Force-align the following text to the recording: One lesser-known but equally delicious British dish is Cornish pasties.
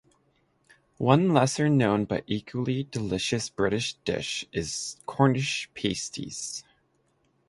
One 0.97 1.31
lesser-known 1.31 2.05
but 2.05 2.23
equally 2.25 2.85
delicious 2.85 3.49
British 3.49 3.93
dish 4.03 4.43
is 4.51 4.97
Cornish 5.05 5.69
pasties. 5.75 6.63